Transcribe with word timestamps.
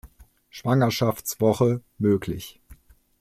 Schwangerschaftswoche 0.49 1.83
möglich. 1.99 2.59